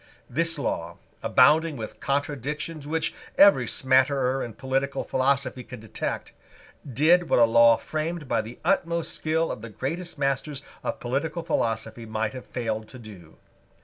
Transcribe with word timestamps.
This 0.27 0.57
law, 0.57 0.97
abounding 1.21 1.77
with 1.77 1.99
contradictions 1.99 2.87
which 2.87 3.13
every 3.37 3.67
smatterer 3.67 4.43
in 4.43 4.53
political 4.53 5.03
philosophy 5.03 5.63
can 5.63 5.79
detect, 5.79 6.33
did 6.91 7.29
what 7.29 7.37
a 7.37 7.45
law 7.45 7.77
framed 7.77 8.27
by 8.27 8.41
the 8.41 8.57
utmost 8.65 9.13
skill 9.13 9.51
of 9.51 9.61
the 9.61 9.69
greatest 9.69 10.17
masters 10.17 10.63
of 10.83 10.99
political 10.99 11.43
philosophy 11.43 12.07
might 12.07 12.33
have 12.33 12.45
failed 12.47 12.87
to 12.87 12.97
do. 12.97 13.37